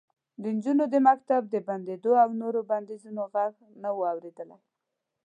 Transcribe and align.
د 0.41 0.43
نجونو 0.55 0.83
د 0.93 0.95
مکتب 1.07 1.41
د 1.53 1.55
بندېدو 1.67 2.11
او 2.23 2.29
نورو 2.41 2.59
بندیزونو 2.69 3.21
غږ 3.33 3.53
نه 3.81 3.89
و 3.93 3.99
اورېدلی 4.13 4.57